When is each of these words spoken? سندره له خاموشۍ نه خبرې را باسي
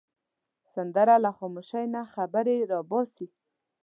سندره 0.73 1.15
له 1.25 1.31
خاموشۍ 1.37 1.85
نه 1.95 2.01
خبرې 2.13 2.57
را 2.71 2.79
باسي 2.89 3.27